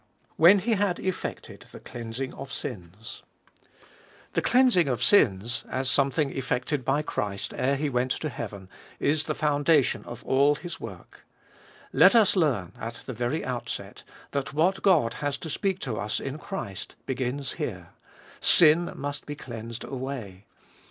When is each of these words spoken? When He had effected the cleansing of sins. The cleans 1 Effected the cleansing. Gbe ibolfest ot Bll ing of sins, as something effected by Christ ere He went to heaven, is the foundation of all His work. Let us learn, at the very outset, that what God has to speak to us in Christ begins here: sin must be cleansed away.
When 0.35 0.57
He 0.57 0.71
had 0.73 0.97
effected 0.97 1.67
the 1.71 1.79
cleansing 1.79 2.33
of 2.33 2.51
sins. 2.51 3.21
The 4.33 4.41
cleans 4.41 4.75
1 4.75 4.81
Effected 4.81 4.81
the 4.81 4.81
cleansing. 4.81 4.81
Gbe 4.81 4.81
ibolfest 4.81 4.81
ot 4.81 4.81
Bll 4.81 4.81
ing 4.81 4.87
of 4.87 5.03
sins, 5.03 5.63
as 5.69 5.91
something 5.91 6.29
effected 6.31 6.85
by 6.85 7.01
Christ 7.03 7.53
ere 7.55 7.75
He 7.75 7.89
went 7.91 8.11
to 8.13 8.29
heaven, 8.29 8.69
is 8.99 9.23
the 9.25 9.35
foundation 9.35 10.03
of 10.05 10.23
all 10.25 10.55
His 10.55 10.79
work. 10.79 11.23
Let 11.93 12.15
us 12.15 12.35
learn, 12.35 12.73
at 12.79 12.95
the 13.05 13.13
very 13.13 13.45
outset, 13.45 14.01
that 14.31 14.55
what 14.55 14.81
God 14.81 15.13
has 15.21 15.37
to 15.37 15.51
speak 15.51 15.77
to 15.81 15.99
us 15.99 16.19
in 16.19 16.39
Christ 16.39 16.95
begins 17.05 17.51
here: 17.51 17.89
sin 18.39 18.91
must 18.95 19.27
be 19.27 19.35
cleansed 19.35 19.83
away. 19.83 20.47